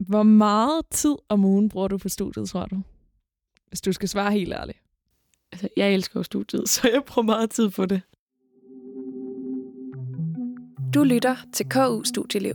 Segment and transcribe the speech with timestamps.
[0.00, 2.82] Hvor meget tid om ugen bruger du på studiet, tror du?
[3.68, 4.78] Hvis du skal svare helt ærligt.
[5.52, 8.02] Altså, jeg elsker jo studiet, så jeg bruger meget tid på det.
[10.94, 12.54] Du lytter til KU Studieliv.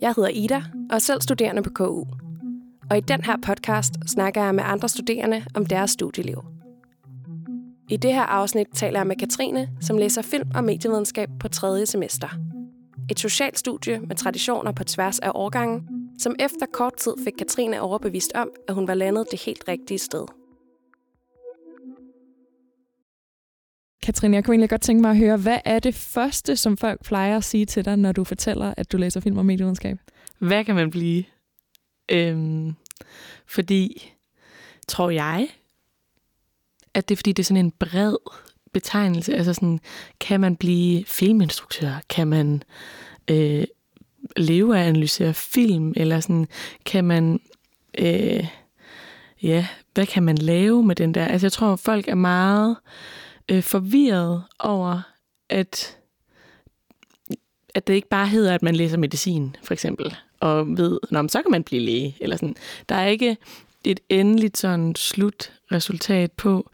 [0.00, 2.04] Jeg hedder Ida og er selv studerende på KU.
[2.90, 6.44] Og i den her podcast snakker jeg med andre studerende om deres studieliv.
[7.90, 11.86] I det her afsnit taler jeg med Katrine, som læser film og medievidenskab på tredje
[11.86, 12.28] semester.
[13.10, 15.88] Et socialt studie med traditioner på tværs af årgangen,
[16.18, 19.98] som efter kort tid fik Katrine overbevist om, at hun var landet det helt rigtige
[19.98, 20.26] sted.
[24.02, 27.04] Katrine, jeg kunne egentlig godt tænke mig at høre, hvad er det første, som folk
[27.04, 29.98] plejer at sige til dig, når du fortæller, at du læser film og medievidenskab?
[30.38, 31.24] Hvad kan man blive?
[32.10, 32.74] Øhm,
[33.46, 34.12] fordi,
[34.88, 35.48] tror jeg,
[36.94, 38.16] at det er fordi, det er sådan en bred
[38.72, 39.34] betegnelse.
[39.34, 39.80] Altså sådan,
[40.20, 42.02] kan man blive filminstruktør?
[42.08, 42.62] Kan man
[43.30, 43.64] øh,
[44.36, 45.92] leve af at analysere film?
[45.96, 46.48] Eller sådan,
[46.84, 47.40] kan man...
[47.98, 48.46] Øh,
[49.42, 51.24] ja, hvad kan man lave med den der?
[51.24, 52.76] Altså jeg tror, folk er meget
[53.48, 55.00] øh, forvirret over,
[55.48, 55.98] at,
[57.74, 61.42] at det ikke bare hedder, at man læser medicin, for eksempel, og ved, Nå, så
[61.42, 62.16] kan man blive læge.
[62.20, 62.56] Eller sådan.
[62.88, 63.36] Der er ikke
[63.84, 66.70] et endeligt sådan slutresultat på,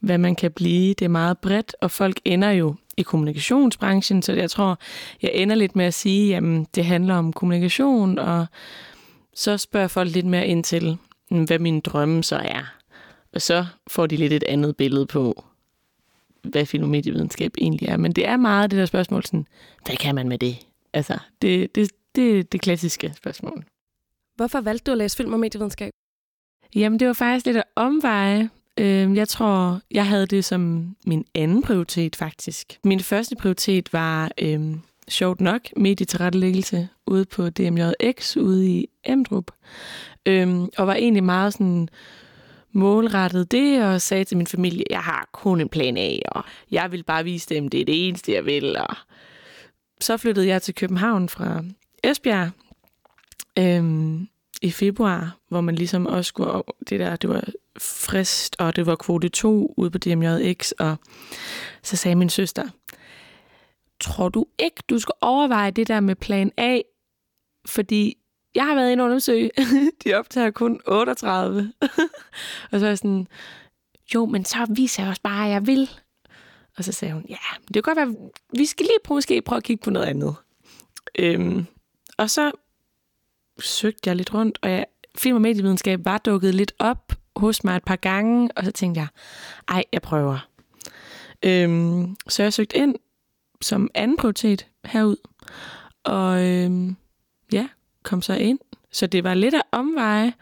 [0.00, 0.94] hvad man kan blive.
[0.94, 4.78] Det er meget bredt, og folk ender jo i kommunikationsbranchen, så jeg tror,
[5.22, 6.42] jeg ender lidt med at sige, at
[6.74, 8.46] det handler om kommunikation, og
[9.34, 10.98] så spørger folk lidt mere ind til,
[11.30, 12.74] hvad min drømme så er.
[13.32, 15.44] Og så får de lidt et andet billede på,
[16.42, 17.96] hvad filmomedievidenskab egentlig er.
[17.96, 19.46] Men det er meget det der spørgsmål, sådan,
[19.86, 20.56] hvad kan man med det?
[20.92, 23.64] Altså, det, det, det det klassiske spørgsmål.
[24.36, 25.92] Hvorfor valgte du at læse film og medievidenskab?
[26.74, 28.50] Jamen, det var faktisk lidt at omveje.
[28.80, 32.78] Øh, jeg tror, jeg havde det som min anden prioritet, faktisk.
[32.84, 34.76] Min første prioritet var, øh,
[35.08, 39.50] sjovt nok, medietilrettelæggelse ude på DMJX ude i Emdrup.
[40.26, 41.88] Øh, og var egentlig meget sådan
[42.72, 46.92] målrettet det, og sagde til min familie, jeg har kun en plan A, og jeg
[46.92, 48.76] vil bare vise dem, det er det eneste, jeg vil.
[48.76, 48.96] Og
[50.00, 51.64] så flyttede jeg til København fra
[52.04, 52.50] Esbjerg
[53.58, 54.28] øhm,
[54.62, 57.44] i februar, hvor man ligesom også skulle, det der, det var
[57.78, 60.96] frist, og det var kvote 2 ude på DMJX, og
[61.82, 62.68] så sagde min søster,
[64.00, 66.78] tror du ikke, du skal overveje det der med plan A,
[67.66, 68.16] fordi
[68.54, 69.50] jeg har været inde og undersøge.
[70.04, 71.72] De optager kun 38.
[72.72, 73.26] og så er jeg sådan,
[74.14, 75.90] jo, men så viser jeg også bare, at jeg vil.
[76.76, 77.36] Og så sagde hun, ja,
[77.68, 80.34] det kan godt være, vi skal lige prøve, måske prøve at kigge på noget andet.
[81.18, 81.66] Øhm,
[82.18, 82.50] og så
[83.58, 84.86] søgte jeg lidt rundt, og jeg,
[85.18, 89.00] film- og medievidenskab var dukket lidt op hos mig et par gange, og så tænkte
[89.00, 89.08] jeg,
[89.68, 90.48] ej, jeg prøver.
[91.42, 92.94] Øhm, så jeg søgte ind
[93.62, 95.16] som anden prioritet herud,
[96.04, 96.96] og øhm,
[97.52, 97.68] ja,
[98.02, 98.58] kom så ind.
[98.92, 100.32] Så det var lidt af omveje,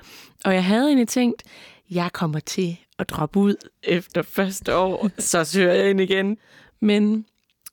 [0.44, 1.42] og jeg havde egentlig tænkt,
[1.90, 6.36] jeg kommer til at droppe ud efter første år, så søger jeg ind igen.
[6.80, 7.26] Men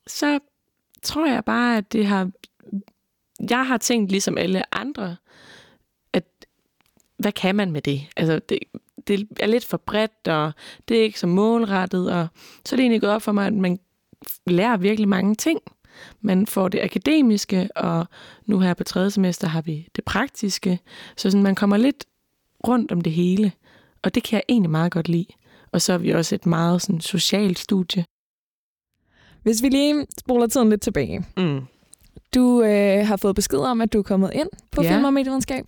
[0.07, 0.39] så
[1.03, 2.31] tror jeg bare, at det har...
[3.49, 5.15] Jeg har tænkt ligesom alle andre,
[6.13, 6.23] at
[7.17, 8.01] hvad kan man med det?
[8.15, 8.59] Altså, det,
[9.07, 10.51] det er lidt for bredt, og
[10.87, 12.27] det er ikke så målrettet, og
[12.65, 13.79] så er det egentlig gået op for mig, at man
[14.47, 15.59] lærer virkelig mange ting.
[16.21, 18.05] Man får det akademiske, og
[18.45, 20.79] nu her på tredje semester har vi det praktiske.
[21.17, 22.05] Så sådan, man kommer lidt
[22.67, 23.51] rundt om det hele,
[24.03, 25.25] og det kan jeg egentlig meget godt lide.
[25.71, 28.05] Og så er vi også et meget sådan, socialt studie.
[29.43, 31.25] Hvis vi lige spoler tiden lidt tilbage.
[31.37, 31.61] Mm.
[32.35, 34.93] Du øh, har fået besked om, at du er kommet ind på Ja.
[34.93, 35.65] film og medievidenskab.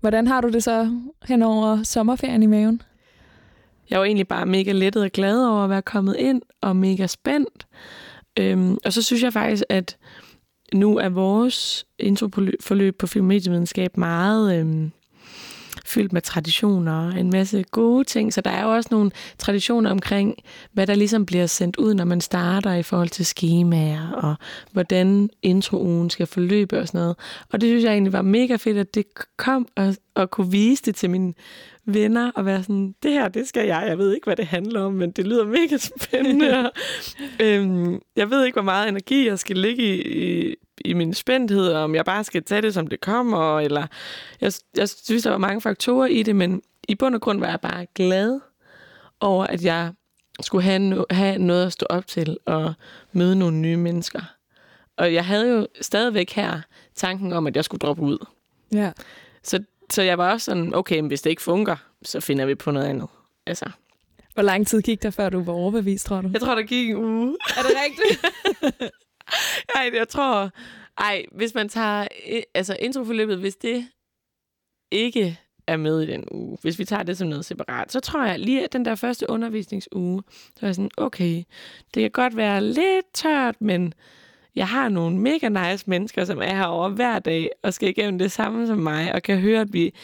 [0.00, 2.82] Hvordan har du det så hen over sommerferien i maven?
[3.90, 7.06] Jeg var egentlig bare mega lettet og glad over at være kommet ind, og mega
[7.06, 7.66] spændt.
[8.38, 9.96] Øhm, og så synes jeg faktisk, at
[10.74, 14.92] nu er vores introforløb på filmmedievidenskab meget øhm,
[15.90, 18.32] fyldt med traditioner og en masse gode ting.
[18.32, 20.34] Så der er jo også nogle traditioner omkring,
[20.72, 24.34] hvad der ligesom bliver sendt ud, når man starter i forhold til skemaer, og
[24.72, 27.16] hvordan introen skal forløbe og sådan noget.
[27.52, 29.04] Og det synes jeg egentlig var mega fedt, at det
[29.36, 31.34] kom og, og kunne vise det til mine
[31.86, 33.84] venner og være sådan, det her, det skal jeg.
[33.88, 36.58] Jeg ved ikke, hvad det handler om, men det lyder mega spændende.
[36.58, 36.72] Og,
[37.46, 40.54] øhm, jeg ved ikke, hvor meget energi jeg skal ligge i, i,
[40.84, 43.86] i min spændthed, om jeg bare skal tage det, som det kommer, eller
[44.40, 47.48] jeg, jeg synes, der var mange faktorer i det, men i bund og grund var
[47.48, 48.40] jeg bare glad
[49.20, 49.92] over, at jeg
[50.40, 52.74] skulle have, no- have noget at stå op til og
[53.12, 54.20] møde nogle nye mennesker.
[54.96, 56.60] Og jeg havde jo stadigvæk her
[56.94, 58.26] tanken om, at jeg skulle droppe ud.
[58.72, 58.92] Ja.
[59.42, 62.54] Så, så jeg var også sådan, okay, men hvis det ikke fungerer, så finder vi
[62.54, 63.08] på noget andet.
[63.46, 63.70] Altså,
[64.34, 66.30] Hvor lang tid gik der, før du var overbevist, tror du?
[66.32, 67.36] jeg tror, der gik en uge.
[67.56, 68.26] Er det rigtigt?
[69.76, 70.50] Ej, jeg tror...
[70.98, 73.86] Ej, hvis man tager øh, altså introforløbet, hvis det
[74.90, 78.24] ikke er med i den uge, hvis vi tager det som noget separat, så tror
[78.24, 81.42] jeg lige, at den der første undervisningsuge, så er jeg sådan, okay,
[81.94, 83.94] det kan godt være lidt tørt, men
[84.54, 88.32] jeg har nogle mega nice mennesker, som er herovre hver dag og skal igennem det
[88.32, 89.94] samme som mig, og kan høre, at vi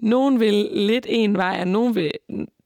[0.00, 2.12] nogen vil lidt en vej, og nogen vil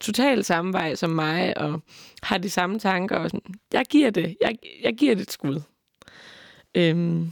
[0.01, 1.83] totalt samme vej som mig, og
[2.23, 3.17] har de samme tanker.
[3.17, 3.55] Og sådan.
[3.73, 4.37] Jeg giver det.
[4.41, 5.61] Jeg, jeg giver det et skud.
[6.75, 7.31] Øhm,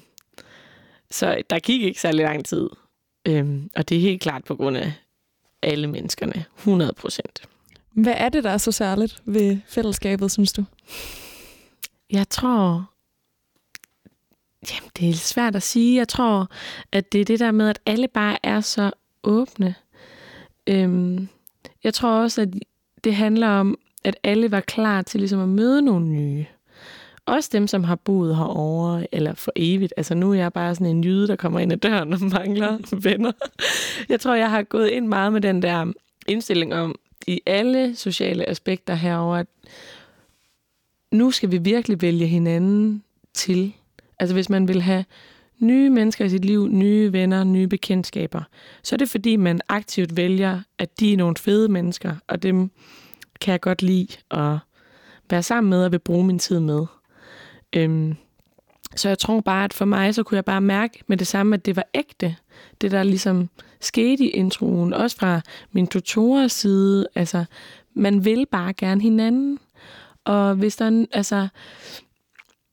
[1.10, 2.70] så der gik ikke særlig lang tid.
[3.28, 4.92] Øhm, og det er helt klart på grund af
[5.62, 6.44] alle menneskerne.
[6.58, 7.42] 100 procent.
[7.92, 10.64] Hvad er det, der er så særligt ved fællesskabet, synes du?
[12.10, 12.88] Jeg tror...
[14.70, 15.96] Jamen, det er svært at sige.
[15.96, 16.50] Jeg tror,
[16.92, 18.90] at det er det der med, at alle bare er så
[19.22, 19.74] åbne.
[20.66, 21.28] Øhm,
[21.84, 22.48] jeg tror også, at
[23.04, 26.46] det handler om, at alle var klar til ligesom at møde nogle nye.
[27.26, 29.94] Også dem, som har boet herovre, eller for evigt.
[29.96, 32.78] Altså nu er jeg bare sådan en jyde, der kommer ind ad døren og mangler
[33.08, 33.32] venner.
[34.08, 35.92] Jeg tror, jeg har gået ind meget med den der
[36.26, 36.94] indstilling om,
[37.26, 39.46] i alle sociale aspekter herover, at
[41.12, 43.02] nu skal vi virkelig vælge hinanden
[43.34, 43.72] til.
[44.18, 45.04] Altså hvis man vil have
[45.58, 48.42] nye mennesker i sit liv, nye venner, nye bekendtskaber,
[48.82, 52.70] så er det fordi, man aktivt vælger, at de er nogle fede mennesker, og dem
[53.40, 54.58] kan jeg godt lide at
[55.30, 56.86] være sammen med og vil bruge min tid med.
[57.76, 58.16] Øhm,
[58.96, 61.54] så jeg tror bare, at for mig, så kunne jeg bare mærke med det samme,
[61.54, 62.36] at det var ægte.
[62.80, 63.48] Det, der ligesom
[63.80, 65.40] skete i introen, også fra
[65.72, 67.06] min tutorers side.
[67.14, 67.44] Altså,
[67.94, 69.58] man vil bare gerne hinanden.
[70.24, 71.48] Og hvis der, altså,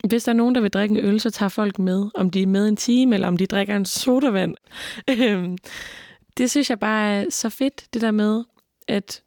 [0.07, 2.10] hvis der er nogen, der vil drikke en øl, så tager folk med.
[2.16, 4.56] Om de er med en time, eller om de drikker en sodavand.
[5.19, 5.57] Øhm,
[6.38, 8.44] det synes jeg bare er så fedt, det der med,
[8.88, 9.22] at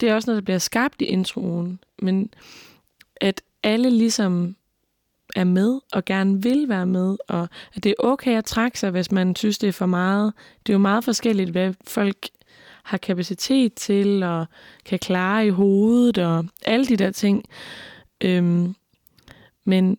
[0.00, 1.78] det er også noget, der bliver skabt i introen.
[1.98, 2.34] Men
[3.20, 4.56] at alle ligesom
[5.36, 8.90] er med og gerne vil være med, og at det er okay at trække sig,
[8.90, 10.32] hvis man synes, det er for meget.
[10.66, 12.28] Det er jo meget forskelligt, hvad folk
[12.82, 14.46] har kapacitet til og
[14.84, 17.44] kan klare i hovedet og alle de der ting.
[18.20, 18.74] Øhm,
[19.64, 19.98] men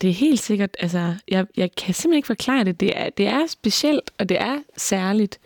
[0.00, 2.80] det er helt sikkert, altså, jeg, jeg kan simpelthen ikke forklare det.
[2.80, 5.40] Det er, det er specielt, og det er særligt.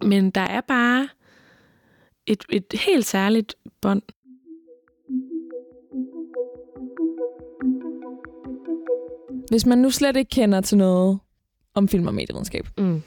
[0.00, 1.08] Men der er bare
[2.26, 4.02] et, et helt særligt bånd.
[9.50, 11.18] Hvis man nu slet ikke kender til noget
[11.74, 13.02] om film og medievidenskab, Mm.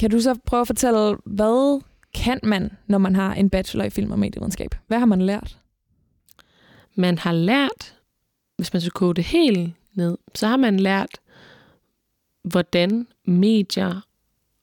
[0.00, 1.80] kan du så prøve at fortælle, hvad
[2.14, 4.74] kan man, når man har en bachelor i film og medievidenskab?
[4.86, 5.58] Hvad har man lært?
[6.94, 7.98] Man har lært,
[8.56, 11.20] hvis man skal koge det helt ned, så har man lært,
[12.44, 14.00] hvordan medier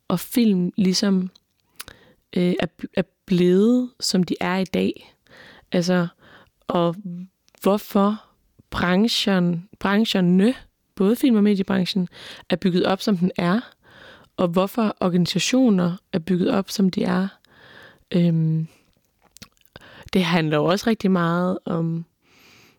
[0.08, 1.30] og film ligesom
[2.38, 5.16] øh, er, er blevet, som de er i dag.
[5.72, 6.08] Altså,
[6.68, 6.96] og
[7.62, 8.24] hvorfor
[8.71, 10.53] branchen, brancherne,
[10.95, 12.07] både film- og mediebranchen,
[12.50, 13.59] er bygget op, som den er,
[14.38, 17.27] og hvorfor organisationer er bygget op, som de er.
[18.12, 18.68] Øhm,
[20.13, 22.06] det handler jo også rigtig meget om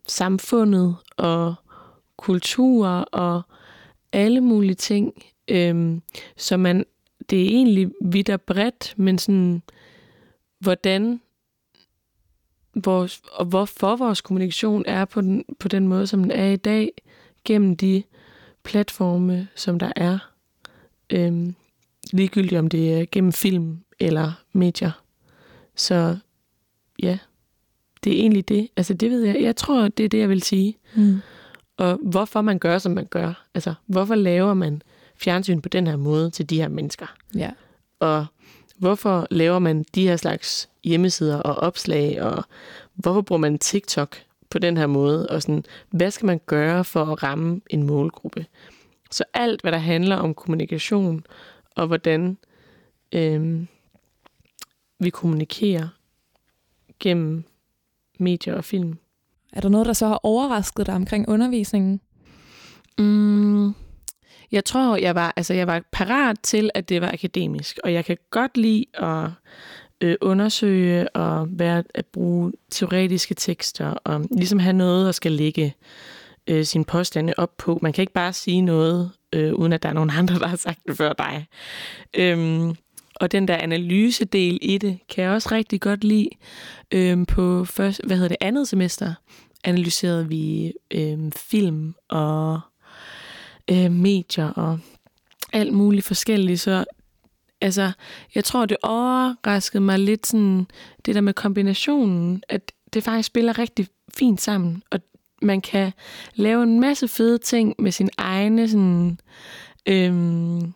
[0.09, 1.55] samfundet og
[2.17, 3.43] kultur og
[4.13, 5.25] alle mulige ting.
[5.49, 6.03] Øhm,
[6.37, 6.85] så man,
[7.31, 9.63] det er egentlig vidt og bredt, men sådan,
[10.59, 11.21] hvordan
[12.75, 16.57] vores, og hvorfor vores kommunikation er på den, på den måde, som den er i
[16.57, 16.93] dag,
[17.45, 18.03] gennem de
[18.65, 20.19] platforme, som der er.
[21.11, 21.55] Øhm,
[22.13, 25.03] ligegyldigt om det er gennem film eller medier.
[25.77, 26.19] Så
[27.03, 27.19] ja,
[28.05, 28.69] det er egentlig det.
[28.77, 29.43] Altså det ved jeg.
[29.43, 30.77] Jeg tror, det er det, jeg vil sige.
[30.95, 31.21] Mm.
[31.77, 33.47] Og hvorfor man gør, som man gør.
[33.55, 34.83] Altså, hvorfor laver man
[35.17, 37.07] fjernsyn på den her måde til de her mennesker?
[37.35, 37.51] Ja.
[38.01, 38.27] Og
[38.83, 42.45] hvorfor laver man de her slags hjemmesider og opslag, og
[42.95, 44.17] hvorfor bruger man TikTok
[44.51, 45.29] på den her måde?
[45.29, 48.47] Og sådan, hvad skal man gøre for at ramme en målgruppe?
[49.11, 51.25] Så alt, hvad der handler om kommunikation,
[51.77, 52.39] og hvordan
[53.13, 53.69] øhm,
[54.99, 55.89] vi kommunikerer
[57.01, 57.45] gennem
[58.19, 58.99] medier og film.
[59.53, 62.01] Er der noget, der så har overrasket dig omkring undervisningen?
[62.99, 63.75] Mm,
[64.53, 68.05] jeg tror, jeg var, altså, jeg var parat til, at det var akademisk, og jeg
[68.05, 69.31] kan godt lide at
[70.01, 75.75] øh, undersøge og være, at bruge teoretiske tekster, og ligesom have noget, at skal lægge
[76.47, 77.79] øh, sine påstande op på.
[77.83, 80.57] Man kan ikke bare sige noget, øh, uden at der er nogen andre, der har
[80.57, 81.47] sagt det før dig.
[82.15, 82.77] Øhm,
[83.15, 86.29] og den der analysedel i det, kan jeg også rigtig godt lide.
[86.93, 89.15] Øhm, på først, hvad hedder det, andet semester,
[89.65, 92.61] analyserede vi øhm, film og
[93.71, 94.79] øh, medier og
[95.53, 96.61] alt muligt forskelligt.
[96.61, 96.85] Så
[97.61, 97.93] altså,
[98.35, 100.67] jeg tror, det overraskede mig lidt sådan,
[101.07, 105.01] det der med kombinationen, at det faktisk spiller rigtig fint sammen, og
[105.43, 105.93] man kan
[106.35, 109.19] lave en masse fede ting med sin egne sådan,
[109.87, 110.73] øhm,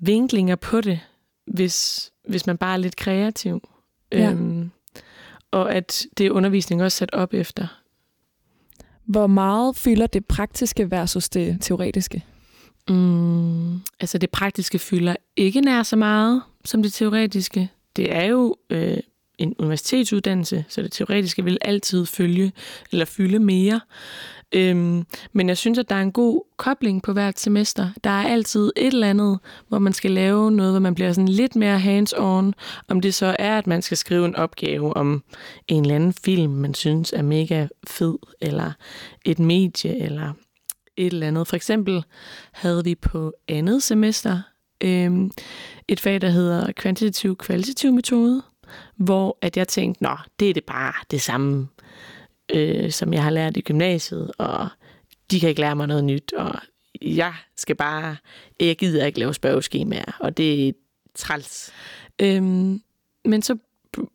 [0.00, 1.00] vinklinger på det,
[1.46, 3.68] hvis, hvis man bare er lidt kreativ.
[4.12, 4.30] Ja.
[4.30, 4.70] Øhm,
[5.50, 7.66] og at det er undervisning også sat op efter.
[9.06, 12.24] Hvor meget fylder det praktiske versus det teoretiske?
[12.88, 17.70] Mm, altså det praktiske fylder ikke nær så meget som det teoretiske.
[17.96, 18.96] Det er jo øh,
[19.38, 22.52] en universitetsuddannelse, så det teoretiske vil altid følge
[22.92, 23.80] eller fylde mere.
[24.52, 27.88] Øhm, men jeg synes, at der er en god kobling på hvert semester.
[28.04, 29.38] Der er altid et eller andet,
[29.68, 32.52] hvor man skal lave noget, hvor man bliver sådan lidt mere hands-on.
[32.88, 35.22] Om det så er, at man skal skrive en opgave om
[35.68, 38.72] en eller anden film, man synes er mega fed, eller
[39.24, 40.32] et medie, eller
[40.96, 41.48] et eller andet.
[41.48, 42.04] For eksempel
[42.52, 44.40] havde vi på andet semester
[44.80, 45.30] øhm,
[45.88, 48.42] et fag, der hedder kvantitativ kvalitativ metode,
[48.96, 51.68] hvor at jeg tænkte, nå, det er det bare det samme,
[52.54, 54.68] øh, som jeg har lært i gymnasiet, og
[55.30, 56.54] de kan ikke lære mig noget nyt, og
[57.02, 58.16] jeg skal bare,
[58.60, 60.72] jeg gider ikke lave spørgeskemaer, og det er
[61.14, 61.72] træls.
[62.22, 62.82] Øhm,
[63.24, 63.56] men så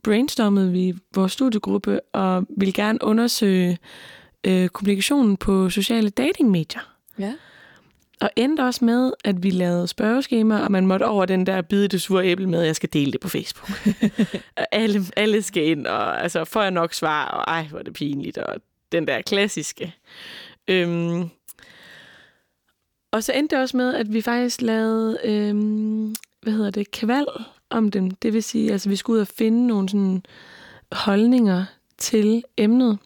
[0.04, 3.78] brainstormede vi vores studiegruppe, og ville gerne undersøge
[4.44, 6.96] øh, kommunikationen på sociale datingmedier.
[7.20, 7.34] Ja.
[8.22, 11.88] Og endte også med, at vi lavede spørgeskemaer, og man måtte over den der bide
[11.88, 13.70] det sure æble med, at jeg skal dele det på Facebook.
[14.58, 17.84] og alle, alle skal ind, og altså, får jeg nok svar, og ej, hvor er
[17.84, 18.56] det pinligt, og
[18.92, 19.96] den der klassiske.
[20.68, 21.30] Øhm,
[23.12, 27.26] og så endte det også med, at vi faktisk lavede, øhm, hvad hedder det, kval
[27.70, 28.12] om dem.
[28.12, 30.24] Det vil sige, altså vi skulle ud og finde nogle sådan
[30.92, 31.66] holdninger
[31.98, 33.00] til emnet,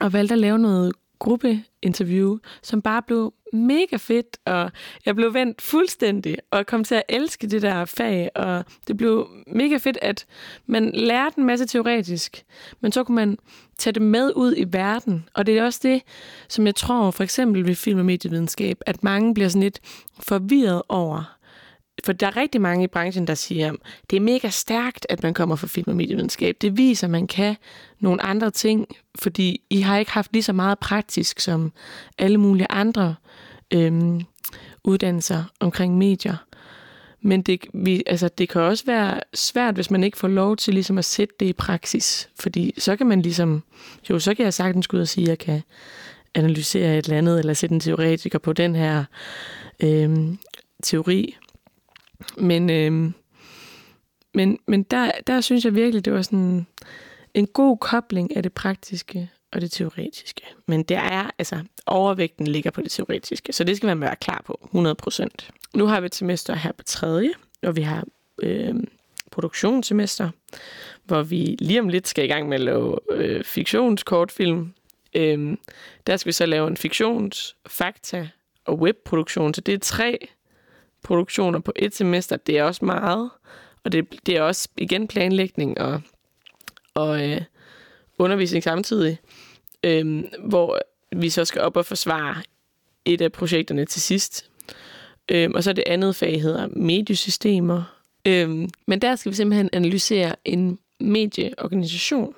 [0.00, 4.70] og valgte at lave noget gruppeinterview, som bare blev mega fedt, og
[5.06, 9.28] jeg blev vendt fuldstændig, og kom til at elske det der fag, og det blev
[9.46, 10.26] mega fedt, at
[10.66, 12.42] man lærte en masse teoretisk,
[12.80, 13.38] men så kunne man
[13.78, 16.02] tage det med ud i verden, og det er også det,
[16.48, 19.80] som jeg tror for eksempel ved film- og medievidenskab, at mange bliver sådan lidt
[20.20, 21.40] forvirret over,
[22.04, 23.72] for der er rigtig mange i branchen, der siger,
[24.10, 26.56] det er mega stærkt, at man kommer fra film- og medievidenskab.
[26.60, 27.56] Det viser, at man kan
[27.98, 28.86] nogle andre ting,
[29.18, 31.72] fordi I har ikke haft lige så meget praktisk som
[32.18, 33.14] alle mulige andre
[33.74, 34.20] øhm,
[34.84, 36.36] uddannelser omkring medier.
[37.22, 40.74] Men det, vi, altså, det kan også være svært, hvis man ikke får lov til
[40.74, 42.28] ligesom at sætte det i praksis.
[42.38, 43.62] Fordi så kan man ligesom,
[44.10, 45.62] jo, så kan jeg sagtens gå ud og sige, at jeg kan
[46.34, 49.04] analysere et eller andet, eller sætte en teoretiker på den her
[49.82, 50.38] øhm,
[50.82, 51.36] teori.
[52.36, 53.14] Men, øhm,
[54.34, 56.66] men, men der, der synes jeg virkelig, det var sådan
[57.34, 60.42] en god kobling af det praktiske og det teoretiske.
[60.66, 64.42] Men der er, altså, overvægten ligger på det teoretiske, så det skal man være klar
[64.46, 64.68] på,
[65.10, 65.26] 100%.
[65.74, 67.30] Nu har vi et semester her på tredje,
[67.62, 68.04] og vi har
[68.42, 68.74] øh,
[69.30, 70.30] produktionssemester,
[71.04, 74.74] hvor vi lige om lidt skal i gang med at lave øh, fiktionskortfilm.
[75.14, 75.56] Øh,
[76.06, 78.28] der skal vi så lave en fiktions, fakta
[78.64, 80.28] og webproduktion, så det er tre
[81.02, 82.36] produktioner på et semester.
[82.36, 83.30] Det er også meget,
[83.84, 86.00] og det, det er også igen planlægning og,
[86.94, 87.40] og øh,
[88.18, 89.18] undervisning samtidig,
[89.84, 90.78] øh, hvor
[91.16, 92.42] vi så skal op og forsvare
[93.04, 94.50] et af projekterne til sidst.
[95.30, 97.96] Øh, og så det andet fag hedder mediesystemer.
[98.26, 102.34] Øh, men der skal vi simpelthen analysere en medieorganisation.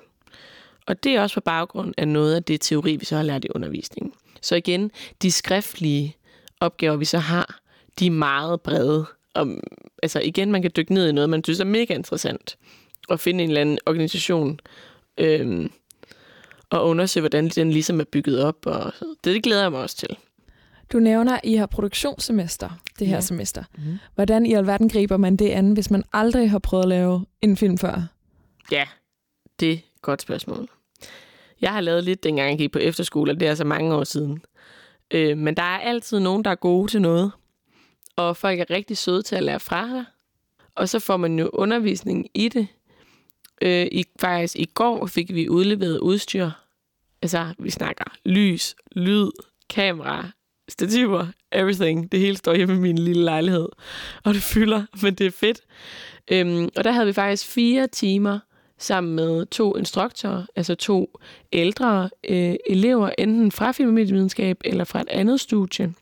[0.85, 3.45] Og det er også på baggrund af noget af det teori, vi så har lært
[3.45, 4.13] i undervisningen.
[4.41, 6.15] Så igen, de skriftlige
[6.59, 7.59] opgaver, vi så har,
[7.99, 9.05] de er meget brede.
[9.33, 9.47] Og,
[10.03, 12.57] altså igen, man kan dykke ned i noget, man synes er mega interessant.
[13.07, 14.59] Og finde en eller anden organisation,
[15.17, 15.71] øhm,
[16.73, 18.65] og undersøge, hvordan den ligesom er bygget op.
[18.65, 20.17] Og det, det glæder jeg mig også til.
[20.93, 23.21] Du nævner, at I har produktionssemester det her Ja.
[23.21, 23.63] semester.
[23.77, 23.97] Mm.
[24.15, 27.57] Hvordan i alverden griber man det an, hvis man aldrig har prøvet at lave en
[27.57, 28.01] film før?
[28.71, 28.87] Ja,
[29.59, 30.69] det er et godt spørgsmål.
[31.61, 34.03] Jeg har lavet lidt, dengang jeg gik på efterskole, og det er så mange år
[34.03, 34.41] siden.
[35.11, 37.31] Øh, men der er altid nogen, der er gode til noget.
[38.15, 40.05] Og folk er rigtig søde til at lære fra sig.
[40.75, 42.67] Og så får man jo undervisning i det.
[43.61, 46.49] Øh, i, faktisk i går fik vi udleveret udstyr.
[47.23, 49.31] Altså, vi snakker lys, lyd,
[49.69, 50.29] kamera,
[50.69, 52.11] stativer, everything.
[52.11, 53.69] Det hele står hjemme i min lille lejlighed.
[54.23, 55.61] Og det fylder, men det er fedt.
[56.31, 58.39] Øhm, og der havde vi faktisk fire timer
[58.77, 61.19] sammen med to instruktører, altså to
[61.53, 65.93] ældre øh, elever, enten fra film- og medievidenskab eller fra et andet studie,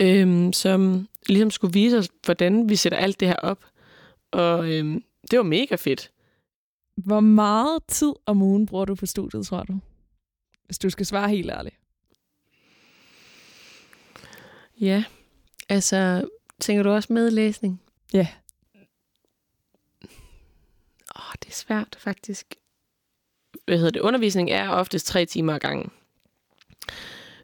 [0.00, 3.64] øhm, som ligesom skulle vise os, hvordan vi sætter alt det her op.
[4.30, 6.10] Og øhm, det var mega fedt.
[6.96, 9.78] Hvor meget tid om ugen bruger du på studiet, tror du?
[10.66, 11.76] Hvis du skal svare helt ærligt.
[14.80, 15.04] Ja,
[15.68, 16.28] altså,
[16.60, 17.82] tænker du også medlæsning?
[18.12, 18.28] Ja.
[21.16, 22.54] Åh, det er svært faktisk.
[23.64, 24.00] Hvad hedder det?
[24.00, 25.90] Undervisning er oftest tre timer ad gangen.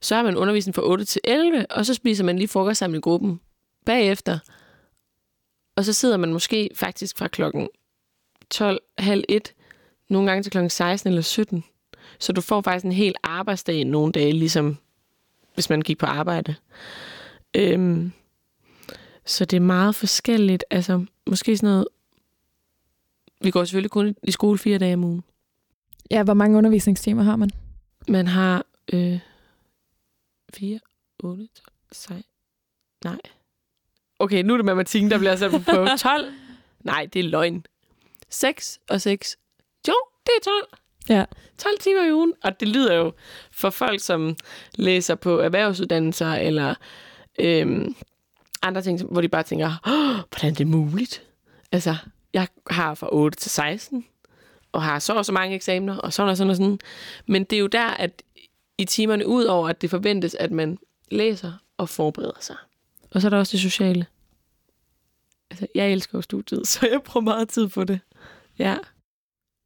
[0.00, 2.98] Så har man undervisning fra 8 til 11, og så spiser man lige frokost sammen
[2.98, 3.40] i gruppen
[3.86, 4.38] bagefter.
[5.76, 7.68] Og så sidder man måske faktisk fra klokken
[8.50, 9.54] 12, halv 1,
[10.08, 11.64] nogle gange til klokken 16 eller 17.
[12.18, 14.76] Så du får faktisk en hel arbejdsdag nogle dage, ligesom
[15.54, 16.54] hvis man gik på arbejde.
[17.54, 18.12] Øhm,
[19.24, 20.64] så det er meget forskelligt.
[20.70, 21.88] Altså, måske sådan noget...
[23.40, 25.24] Vi går selvfølgelig kun i skole fire dage om ugen.
[26.10, 27.50] Ja, hvor mange undervisningstimer har man?
[28.08, 29.18] Man har øh,
[30.54, 30.80] 4,
[31.18, 32.24] 8, 12, 16...
[33.04, 33.18] Nej.
[34.18, 35.88] Okay, nu er det matematikken, der bliver sat på prøve.
[35.98, 36.32] 12?
[36.80, 37.64] Nej, det er løgn.
[38.30, 39.38] 6 og 6.
[39.88, 39.94] Jo,
[40.26, 40.78] det er 12.
[41.08, 41.24] Ja.
[41.58, 42.32] 12 timer i ugen.
[42.44, 43.12] Og det lyder jo
[43.52, 44.36] for folk, som
[44.74, 46.74] læser på erhvervsuddannelser eller
[47.38, 47.94] øhm,
[48.62, 51.22] andre ting, hvor de bare tænker, Åh, hvordan er det muligt?
[51.72, 51.96] Altså,
[52.32, 54.04] jeg har fra 8 til 16,
[54.72, 56.78] og har så og så mange eksamener, og sådan og sådan og sådan.
[57.26, 58.22] Men det er jo der, at
[58.78, 60.78] i timerne, ud over at det forventes, at man
[61.10, 62.56] læser og forbereder sig.
[63.10, 64.06] Og så er der også det sociale.
[65.50, 68.00] Altså, jeg elsker jo studiet, så jeg bruger meget tid på det.
[68.58, 68.76] Ja.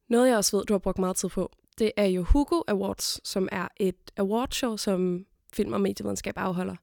[0.09, 3.29] Noget, jeg også ved, du har brugt meget tid på, det er jo Hugo Awards,
[3.29, 6.75] som er et awardshow, som film- og medievidenskab afholder.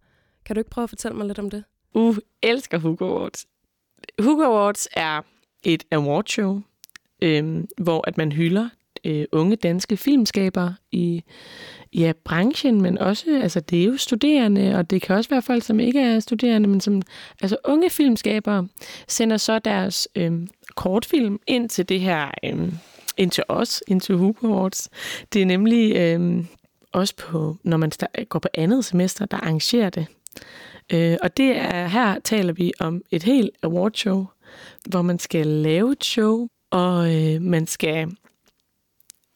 [0.45, 1.64] Kan du ikke prøve at fortælle mig lidt om det?
[1.95, 3.47] Uh, elsker Hugo Awards.
[4.23, 5.23] Hugo Awards er
[5.62, 6.61] et awardshow,
[7.23, 8.69] øh, hvor at man hylder
[9.04, 11.23] øh, unge danske filmskabere i
[11.92, 15.62] ja, branchen, men også, altså det er jo studerende, og det kan også være folk,
[15.62, 17.02] som ikke er studerende, men som,
[17.42, 18.69] altså unge filmskabere,
[19.09, 20.33] sender så deres øh,
[20.76, 22.73] kortfilm ind til det her, øh,
[23.16, 24.88] ind til os, ind til Hugo Awards.
[25.33, 26.45] Det er nemlig øh,
[26.92, 27.92] også på, når man
[28.28, 30.07] går på andet semester, der arrangerer det.
[30.92, 34.26] Øh, og det er, her taler vi om et helt awardshow,
[34.88, 38.09] hvor man skal lave et show, og øh, man skal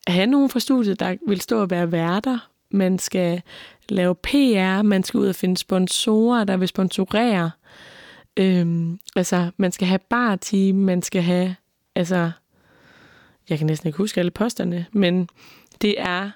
[0.06, 2.48] have nogen fra studiet, der vil stå og være værter.
[2.70, 3.42] Man skal
[3.88, 7.50] lave PR, man skal ud og finde sponsorer, der vil sponsorere.
[8.36, 11.56] Øhm, altså, man skal have barteam, man skal have,
[11.94, 12.30] altså,
[13.48, 15.28] jeg kan næsten ikke huske alle posterne, men
[15.80, 16.30] det er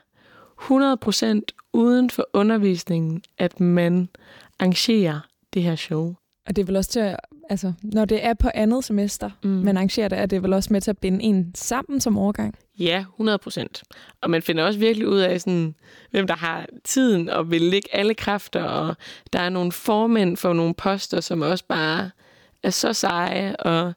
[0.61, 1.40] 100%
[1.72, 4.09] uden for undervisningen, at man
[4.59, 5.20] arrangerer
[5.54, 6.14] det her show.
[6.46, 7.16] Og det er vel også til at,
[7.48, 9.48] altså, når det er på andet semester, mm.
[9.50, 12.54] man arrangerer det, er det vel også med til at binde en sammen som overgang?
[12.78, 13.82] Ja, 100 procent.
[14.20, 15.74] Og man finder også virkelig ud af, sådan,
[16.11, 18.96] hvem der har tiden og vil lægge alle kræfter, og
[19.32, 22.11] der er nogle formænd for nogle poster, som også bare
[22.62, 23.92] er så seje, og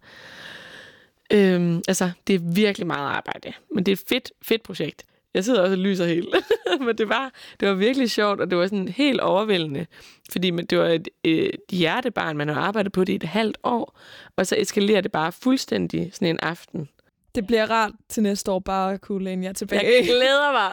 [1.33, 3.53] øhm, altså, det er virkelig meget arbejde.
[3.75, 5.05] Men det er et fedt, fedt projekt.
[5.33, 6.35] Jeg sidder også og lyser helt.
[6.85, 9.85] Men det var, det var virkelig sjovt, og det var sådan helt overvældende.
[10.31, 13.99] Fordi det var et, et hjertebarn, man har arbejdet på det i et halvt år,
[14.35, 16.89] og så eskalerer det bare fuldstændig sådan en aften.
[17.35, 19.85] Det bliver rart til næste år bare at kunne læne jer tilbage.
[19.97, 20.71] Jeg glæder mig.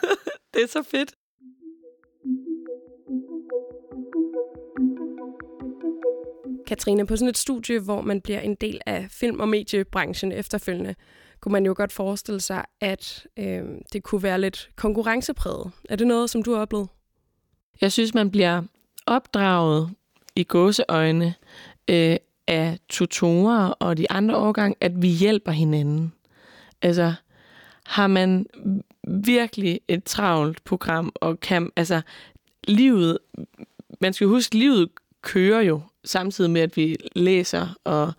[0.54, 1.12] det er så fedt.
[6.66, 10.94] Katrine, på sådan et studie, hvor man bliver en del af film- og mediebranchen efterfølgende,
[11.42, 15.70] kunne man jo godt forestille sig, at øh, det kunne være lidt konkurrencepræget.
[15.88, 16.88] Er det noget, som du har oplevet?
[17.80, 18.62] Jeg synes, man bliver
[19.06, 19.90] opdraget
[20.36, 21.34] i gåseøjne
[21.88, 26.12] øh, af tutorer og de andre årgang, at vi hjælper hinanden.
[26.82, 27.14] Altså,
[27.84, 28.46] har man
[29.08, 32.00] virkelig et travlt program, og kan, altså,
[32.64, 33.18] livet,
[34.00, 34.88] man skal huske, livet
[35.22, 38.12] kører jo, samtidig med, at vi læser, og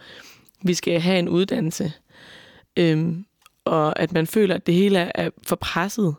[0.64, 1.94] vi skal have en uddannelse,
[2.78, 3.26] øhm,
[3.66, 6.16] og at man føler, at det hele er for presset,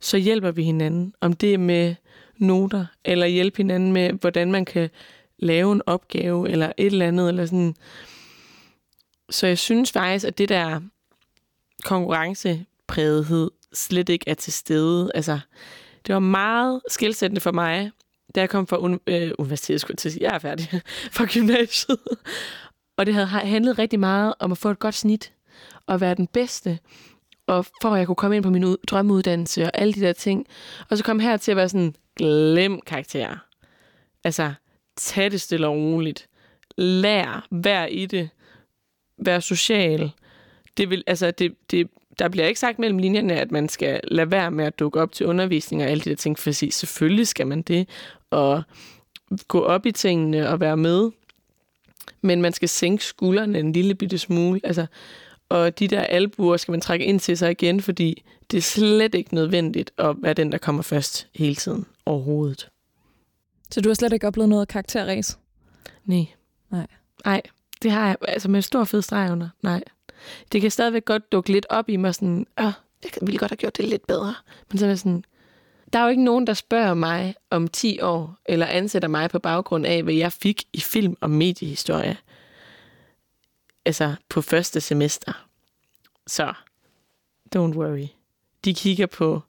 [0.00, 1.14] så hjælper vi hinanden.
[1.20, 1.94] Om det er med
[2.38, 4.90] noter, eller hjælpe hinanden med, hvordan man kan
[5.38, 7.74] lave en opgave, eller et eller andet, eller sådan.
[9.30, 10.80] Så jeg synes faktisk, at det der
[11.84, 15.10] konkurrenceprægethed slet ikke er til stede.
[15.14, 15.40] Altså,
[16.06, 17.90] det var meget skilsættende for mig,
[18.34, 20.68] da jeg kom fra un- øh, universitetet, skulle jeg til at sige, jeg er færdig,
[21.16, 21.98] fra gymnasiet.
[22.96, 25.32] Og det havde handlet rigtig meget om at få et godt snit,
[25.86, 26.78] og være den bedste,
[27.46, 30.12] og for at jeg kunne komme ind på min ud- drømmeuddannelse og alle de der
[30.12, 30.46] ting.
[30.90, 33.36] Og så kom her til at være sådan, glem karakterer.
[34.24, 34.52] Altså,
[34.96, 36.28] tag det stille og roligt.
[36.76, 38.30] Lær, vær i det.
[39.18, 40.10] Vær social.
[40.76, 44.30] Det vil, altså, det, det, der bliver ikke sagt mellem linjerne, at man skal lade
[44.30, 46.72] være med at dukke op til undervisning og alle de der ting, for at sige,
[46.72, 47.88] selvfølgelig skal man det,
[48.30, 48.62] og
[49.48, 51.10] gå op i tingene og være med.
[52.22, 54.60] Men man skal sænke skuldrene en lille bitte smule.
[54.64, 54.86] Altså,
[55.48, 59.14] og de der albuer skal man trække ind til sig igen, fordi det er slet
[59.14, 62.68] ikke nødvendigt at være den, der kommer først hele tiden overhovedet.
[63.70, 65.38] Så du har slet ikke oplevet noget karakterræs?
[66.04, 66.26] Nej.
[66.70, 66.86] Nej.
[67.24, 67.42] Nej,
[67.82, 69.48] det har jeg altså med stor fed streg under.
[69.62, 69.84] Nej.
[70.52, 72.72] Det kan stadigvæk godt dukke lidt op i mig sådan, Åh,
[73.04, 74.34] jeg ville godt have gjort det lidt bedre.
[74.70, 75.24] Men så er sådan,
[75.92, 79.38] der er jo ikke nogen, der spørger mig om 10 år, eller ansætter mig på
[79.38, 82.16] baggrund af, hvad jeg fik i film og mediehistorie.
[83.86, 85.46] Altså på første semester.
[86.26, 86.52] Så
[87.56, 88.06] don't worry.
[88.64, 89.42] De kigger på,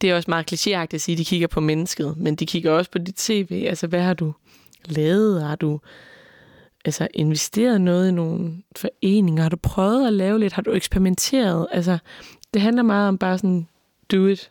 [0.00, 2.90] det er også meget klichéagtigt at sige, de kigger på mennesket, men de kigger også
[2.90, 3.64] på dit CV.
[3.66, 4.34] Altså, hvad har du
[4.84, 5.42] lavet?
[5.42, 5.80] Har du
[6.84, 9.42] altså, investeret noget i nogle foreninger?
[9.42, 10.52] Har du prøvet at lave lidt?
[10.52, 11.66] Har du eksperimenteret?
[11.72, 11.98] Altså,
[12.54, 13.68] det handler meget om bare sådan,
[14.12, 14.50] do it,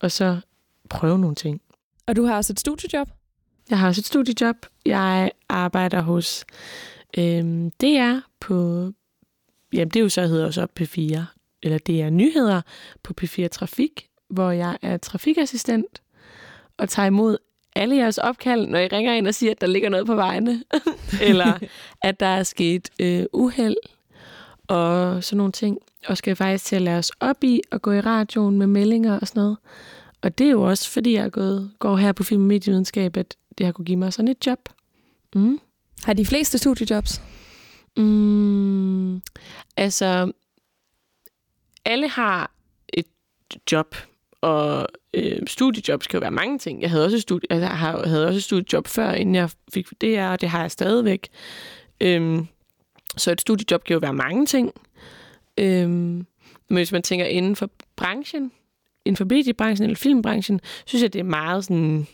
[0.00, 0.40] og så
[0.88, 1.60] prøve nogle ting.
[2.06, 3.08] Og du har også et studiejob?
[3.70, 4.56] Jeg har også et studiejob.
[4.86, 6.44] Jeg arbejder hos
[7.18, 8.88] øhm, det er på,
[9.72, 11.20] jamen det er jo så hedder også P4,
[11.62, 12.60] eller det er nyheder
[13.02, 16.02] på P4 Trafik, hvor jeg er trafikassistent
[16.78, 17.36] og tager imod
[17.76, 20.64] alle jeres opkald, når I ringer ind og siger, at der ligger noget på vejene,
[21.28, 21.58] eller
[22.02, 23.76] at der er sket øh, uheld
[24.68, 25.78] og sådan nogle ting.
[26.06, 29.20] Og skal faktisk til at lade os op i og gå i radioen med meldinger
[29.20, 29.56] og sådan noget.
[30.22, 33.16] Og det er jo også, fordi jeg er gået, går her på film- og medievidenskab,
[33.16, 34.58] at det har kunne give mig sådan et job.
[35.34, 35.60] Mm.
[36.04, 37.22] Har de fleste studiejobs?
[37.96, 39.22] Mm,
[39.76, 40.32] altså,
[41.84, 42.50] alle har
[42.92, 43.06] et
[43.72, 43.96] job,
[44.40, 46.82] og øh, studiejobs kan jo være mange ting.
[46.82, 47.76] Jeg havde også et, studie, altså, jeg
[48.10, 51.28] havde også et studiejob før, inden jeg fik det og det har jeg stadigvæk.
[52.00, 52.46] Øhm,
[53.16, 54.72] så et studiejob kan jo være mange ting.
[55.58, 56.26] Øhm,
[56.68, 58.52] men hvis man tænker inden for branchen,
[59.04, 62.06] inden for mediebranchen eller filmbranchen, synes jeg, det er meget sådan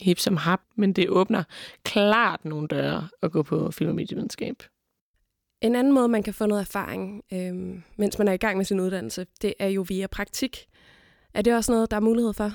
[0.00, 1.42] hip som hap, men det åbner
[1.84, 4.62] klart nogle døre at gå på film- og medievidenskab.
[5.60, 7.54] En anden måde, man kan få noget erfaring, øh,
[7.96, 10.66] mens man er i gang med sin uddannelse, det er jo via praktik.
[11.34, 12.52] Er det også noget, der er mulighed for?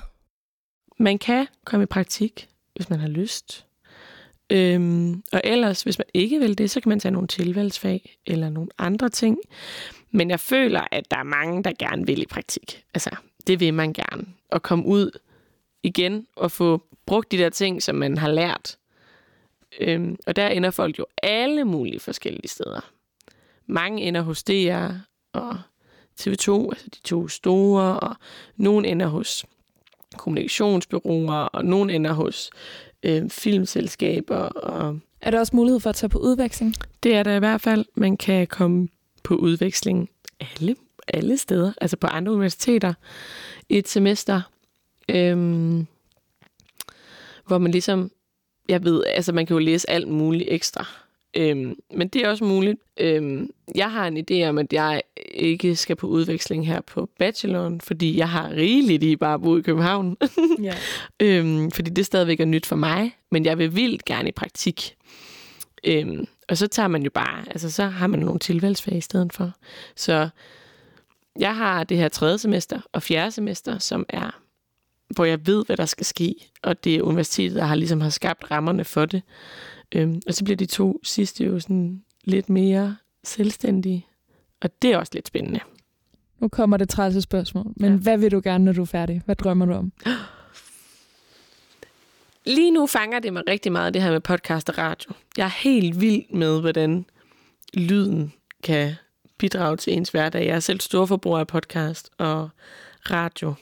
[0.97, 3.65] Man kan komme i praktik, hvis man har lyst.
[4.49, 8.49] Øhm, og ellers, hvis man ikke vil det, så kan man tage nogle tilvalgsfag eller
[8.49, 9.37] nogle andre ting.
[10.11, 12.83] Men jeg føler, at der er mange, der gerne vil i praktik.
[12.93, 13.09] Altså,
[13.47, 14.25] det vil man gerne.
[14.51, 15.11] At komme ud
[15.83, 18.77] igen og få brugt de der ting, som man har lært.
[19.79, 22.91] Øhm, og der ender folk jo alle mulige forskellige steder.
[23.67, 24.87] Mange ender hos DR
[25.33, 25.57] og
[26.21, 28.15] TV2, altså de to store, og
[28.55, 29.45] nogen ender hos
[30.17, 32.51] kommunikationsbyråer, og nogen ender hos
[33.03, 34.37] øh, filmselskaber.
[34.37, 36.75] Og er der også mulighed for at tage på udveksling?
[37.03, 37.85] Det er der i hvert fald.
[37.95, 38.87] Man kan komme
[39.23, 40.75] på udveksling alle,
[41.07, 42.93] alle steder, altså på andre universiteter
[43.69, 44.41] i et semester,
[45.09, 45.87] øhm,
[47.47, 48.11] hvor man ligesom,
[48.69, 50.87] jeg ved, altså man kan jo læse alt muligt ekstra.
[51.37, 52.79] Øhm, men det er også muligt.
[52.97, 57.81] Øhm, jeg har en idé om, at jeg ikke skal på udveksling her på bacheloren,
[57.81, 60.17] fordi jeg har rigeligt i bare at bo i København.
[60.61, 60.75] ja.
[61.25, 64.95] øhm, fordi det stadigvæk er nyt for mig, men jeg vil vildt gerne i praktik.
[65.83, 69.33] Øhm, og så tager man jo bare, altså så har man nogle tilvalgsfag i stedet
[69.33, 69.51] for.
[69.95, 70.29] Så
[71.39, 74.41] jeg har det her tredje semester og fjerde semester, som er,
[75.15, 78.09] hvor jeg ved, hvad der skal ske, og det er universitetet, der har ligesom har
[78.09, 79.21] skabt rammerne for det.
[79.91, 84.05] Øhm, og så bliver de to sidste jo sådan lidt mere selvstændige,
[84.61, 85.59] og det er også lidt spændende.
[86.39, 87.97] Nu kommer det trælse spørgsmål, men ja.
[87.97, 89.21] hvad vil du gerne, når du er færdig?
[89.25, 89.91] Hvad drømmer du om?
[92.45, 95.13] Lige nu fanger det mig rigtig meget, det her med podcast og radio.
[95.37, 97.05] Jeg er helt vild med, hvordan
[97.73, 98.93] lyden kan
[99.37, 100.45] bidrage til ens hverdag.
[100.45, 102.49] Jeg er selv stor forbruger af podcast og
[103.11, 103.53] radio.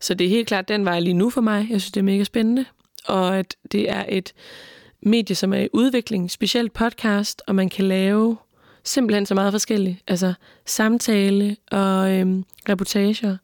[0.00, 1.66] Så det er helt klart den vej lige nu for mig.
[1.70, 2.64] Jeg synes, det er mega spændende.
[3.06, 4.32] Og at det er et
[5.02, 8.36] medie, som er i udvikling, specielt podcast, og man kan lave
[8.84, 9.98] simpelthen så meget forskelligt.
[10.06, 10.34] Altså
[10.66, 13.36] samtale og øhm, reportager,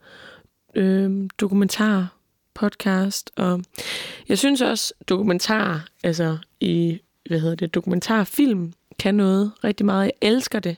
[0.75, 2.17] øhm, dokumentar,
[2.55, 3.31] podcast.
[3.37, 3.65] Og
[4.29, 6.99] jeg synes også, dokumentar, altså i,
[7.29, 10.05] hvad hedder det, dokumentarfilm, kan noget rigtig meget.
[10.05, 10.77] Jeg elsker det.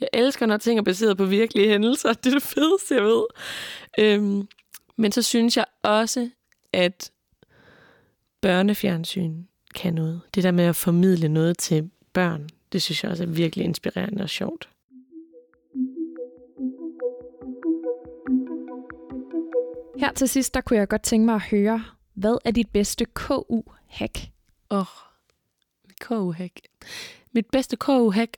[0.00, 2.12] Jeg elsker, når ting er baseret på virkelige hændelser.
[2.24, 3.24] Det er det fedeste, jeg ved.
[3.98, 4.48] Øhm,
[5.00, 6.30] men så synes jeg også,
[6.72, 7.10] at
[8.40, 10.20] børnefjernsyn kan noget.
[10.34, 14.22] Det der med at formidle noget til børn, det synes jeg også er virkelig inspirerende
[14.22, 14.68] og sjovt.
[19.98, 21.84] Her til sidst, der kunne jeg godt tænke mig at høre,
[22.14, 24.18] hvad er dit bedste KU-hack?
[24.70, 24.86] Åh, oh,
[26.00, 26.60] KU-hack.
[27.32, 28.36] Mit bedste KU-hack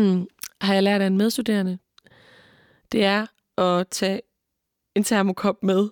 [0.66, 1.78] har jeg lært af en medstuderende.
[2.92, 3.26] Det er
[3.58, 4.20] at tage
[4.94, 5.88] en termokop med.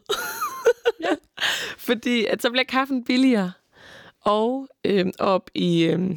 [1.01, 1.15] ja.
[1.89, 3.53] Fordi at så bliver kaffen billigere.
[4.25, 6.17] Og øh, op i øh,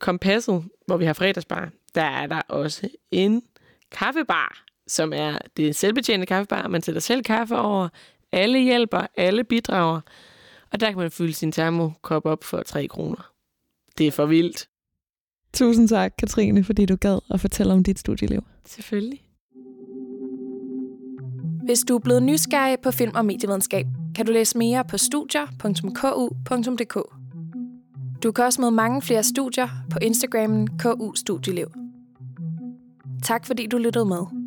[0.00, 3.42] kompasset, hvor vi har fredagsbar, der er der også en
[3.90, 6.68] kaffebar, som er det selvbetjente kaffebar.
[6.68, 7.88] Man sætter selv kaffe over.
[8.32, 10.00] Alle hjælper, alle bidrager.
[10.72, 13.30] Og der kan man fylde sin termokop op for 3 kroner.
[13.98, 14.68] Det er for vildt.
[15.52, 18.44] Tusind tak, Katrine, fordi du gad at fortælle om dit studieliv.
[18.66, 19.20] Selvfølgelig.
[21.64, 26.98] Hvis du er blevet nysgerrig på film og medievidenskab, kan du læse mere på studier.ku.dk.
[28.22, 31.66] Du kan også møde mange flere studier på Instagramen KU Studieliv.
[33.22, 34.43] Tak fordi du lyttede med.